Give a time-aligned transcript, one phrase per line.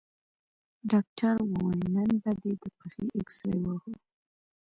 [0.91, 3.99] ډاکتر وويل نن به دې د پښې اكسرې واخلو.